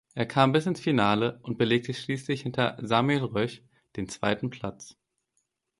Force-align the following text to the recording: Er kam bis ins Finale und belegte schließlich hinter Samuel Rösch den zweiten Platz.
Er 0.15 0.25
kam 0.25 0.51
bis 0.51 0.65
ins 0.65 0.79
Finale 0.79 1.37
und 1.43 1.59
belegte 1.59 1.93
schließlich 1.93 2.41
hinter 2.41 2.75
Samuel 2.81 3.23
Rösch 3.23 3.61
den 3.97 4.09
zweiten 4.09 4.49
Platz. 4.49 4.97